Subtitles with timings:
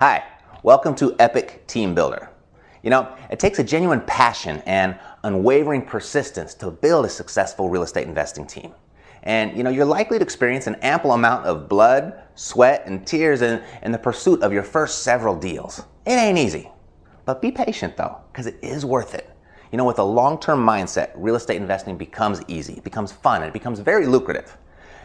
[0.00, 0.22] Hi,
[0.62, 2.30] welcome to Epic Team Builder.
[2.84, 7.82] You know, it takes a genuine passion and unwavering persistence to build a successful real
[7.82, 8.74] estate investing team.
[9.24, 13.42] And you know, you're likely to experience an ample amount of blood, sweat, and tears
[13.42, 15.80] in, in the pursuit of your first several deals.
[16.06, 16.70] It ain't easy.
[17.24, 19.28] But be patient though, because it is worth it.
[19.72, 23.42] You know, with a long term mindset, real estate investing becomes easy, it becomes fun,
[23.42, 24.56] and it becomes very lucrative.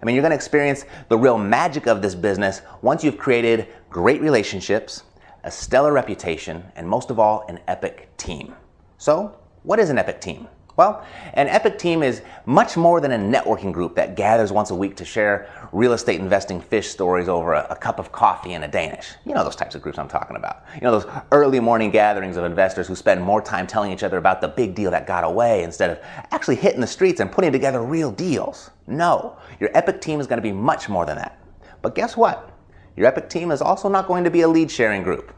[0.00, 3.68] I mean, you're going to experience the real magic of this business once you've created
[3.90, 5.02] great relationships,
[5.44, 8.54] a stellar reputation, and most of all, an epic team.
[8.98, 10.48] So, what is an epic team?
[10.76, 14.74] Well, an epic team is much more than a networking group that gathers once a
[14.74, 18.64] week to share real estate investing fish stories over a, a, cup of coffee and
[18.64, 19.14] a Danish.
[19.24, 20.62] You know those types of groups I'm talking about.
[20.74, 24.16] You know those early morning gatherings of investors who spend more time telling each other
[24.16, 25.98] about the big deal that got away instead of
[26.30, 28.70] actually hitting the streets and putting together real deals.
[28.86, 31.38] No, your epic team is going to be much more than that.
[31.82, 32.50] But guess what?
[32.96, 35.32] Your epic team is also not going to be a lead sharing group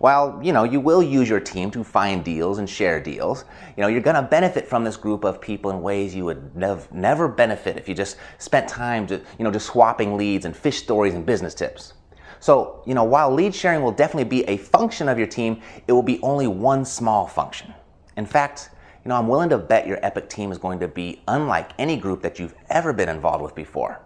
[0.00, 3.44] while you know you will use your team to find deals and share deals
[3.76, 6.56] you know you're going to benefit from this group of people in ways you would
[6.56, 10.56] nev- never benefit if you just spent time to you know just swapping leads and
[10.56, 11.92] fish stories and business tips.
[12.40, 15.92] So you know while lead sharing will definitely be a function of your team it
[15.92, 17.74] will be only one small function.
[18.16, 18.70] In fact
[19.04, 21.96] you know i'm willing to bet your epic team is going to be unlike any
[21.96, 24.00] group that you've ever been involved with before.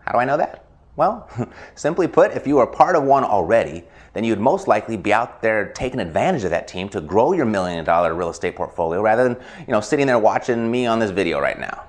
[0.00, 0.69] How do i know that
[1.00, 1.26] well,
[1.76, 5.40] simply put, if you are part of one already, then you'd most likely be out
[5.40, 9.24] there taking advantage of that team to grow your million dollar real estate portfolio rather
[9.24, 11.84] than, you know, sitting there watching me on this video right now.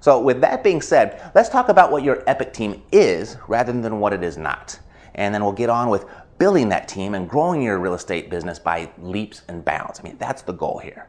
[0.00, 3.98] So with that being said, let's talk about what your epic team is rather than
[3.98, 4.78] what it is not.
[5.14, 6.04] And then we'll get on with
[6.36, 10.00] building that team and growing your real estate business by leaps and bounds.
[10.00, 11.08] I mean, that's the goal here.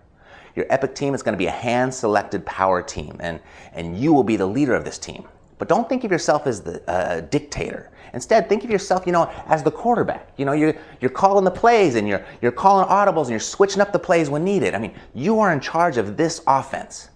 [0.55, 3.41] Your epic team is going to be a hand selected power team and,
[3.73, 5.27] and you will be the leader of this team.
[5.61, 7.91] But don't think of yourself as the uh, dictator.
[8.13, 10.31] Instead, think of yourself, you know, as the quarterback.
[10.35, 13.79] You know, you're, you're calling the plays and you're, you're calling audibles and you're switching
[13.79, 14.73] up the plays when needed.
[14.73, 17.09] I mean, you are in charge of this offense.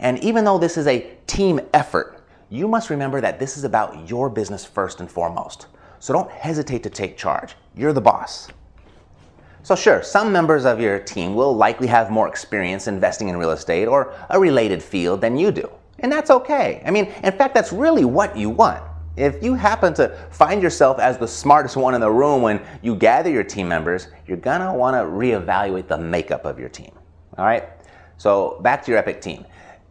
[0.00, 4.08] And even though this is a team effort, you must remember that this is about
[4.10, 5.68] your business first and foremost.
[6.00, 7.54] So don't hesitate to take charge.
[7.76, 8.48] You're the boss.
[9.62, 13.52] So, sure, some members of your team will likely have more experience investing in real
[13.52, 15.70] estate or a related field than you do.
[16.02, 16.82] And that's okay.
[16.84, 18.82] I mean, in fact, that's really what you want.
[19.16, 22.96] If you happen to find yourself as the smartest one in the room when you
[22.96, 26.92] gather your team members, you're gonna wanna reevaluate the makeup of your team.
[27.36, 27.68] All right?
[28.16, 29.44] So, back to your Epic team.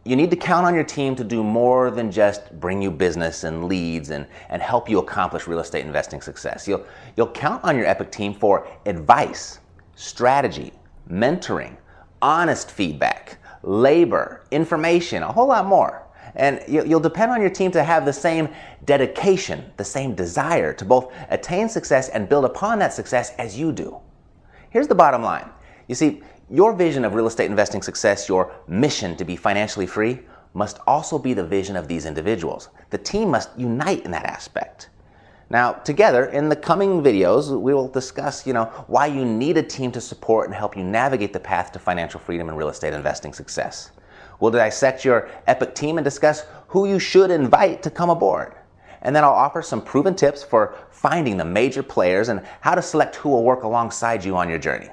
[0.04, 3.44] You need to count on your team to do more than just bring you business
[3.44, 6.66] and leads and, and help you accomplish real estate investing success.
[6.66, 6.84] You'll,
[7.16, 9.60] you'll count on your Epic team for advice,
[9.94, 10.72] strategy,
[11.08, 11.76] mentoring,
[12.20, 16.02] honest feedback, labor, information, a whole lot more.
[16.34, 18.48] And you'll depend on your team to have the same
[18.84, 23.72] dedication, the same desire to both attain success and build upon that success as you
[23.72, 23.98] do.
[24.70, 25.50] Here's the bottom line.
[25.88, 30.20] You see, your vision of real estate investing success, your mission to be financially free,
[30.54, 32.68] must also be the vision of these individuals.
[32.90, 34.88] The team must unite in that aspect.
[35.52, 39.62] Now, together in the coming videos, we will discuss, you know, why you need a
[39.62, 42.94] team to support and help you navigate the path to financial freedom and real estate
[42.94, 43.90] investing success.
[44.40, 48.54] We'll dissect your epic team and discuss who you should invite to come aboard.
[49.02, 52.80] And then I'll offer some proven tips for finding the major players and how to
[52.80, 54.88] select who will work alongside you on your journey.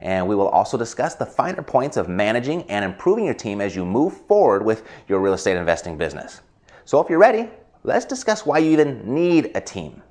[0.00, 3.76] And we will also discuss the finer points of managing and improving your team as
[3.76, 6.40] you move forward with your real estate investing business.
[6.84, 7.48] So if you're ready,
[7.84, 10.02] let's discuss why you even need a team.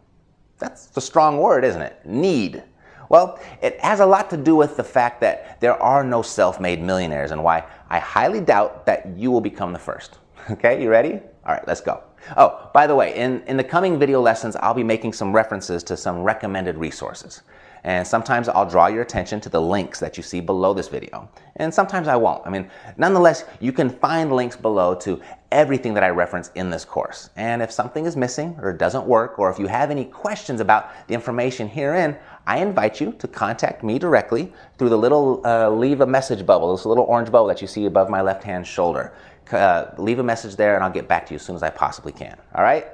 [0.57, 2.06] That's a strong word, isn't it?
[2.06, 2.63] Need.
[3.09, 6.59] Well, it has a lot to do with the fact that there are no self
[6.59, 10.19] made millionaires and why I highly doubt that you will become the first.
[10.52, 11.19] Okay, you ready?
[11.46, 12.02] All right, let's go.
[12.35, 15.84] Oh, by the way, in, in the coming video lessons, I'll be making some references
[15.84, 17.41] to some recommended resources.
[17.84, 21.29] And sometimes I'll draw your attention to the links that you see below this video.
[21.56, 22.45] And sometimes I won't.
[22.45, 26.85] I mean, nonetheless, you can find links below to everything that I reference in this
[26.85, 27.29] course.
[27.35, 30.92] And if something is missing or doesn't work, or if you have any questions about
[31.07, 36.01] the information herein, I invite you to contact me directly through the little uh, leave
[36.01, 39.13] a message bubble, this little orange bubble that you see above my left hand shoulder.
[39.51, 41.71] Uh, leave a message there and I'll get back to you as soon as I
[41.71, 42.38] possibly can.
[42.53, 42.86] All right?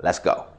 [0.00, 0.53] Let's go.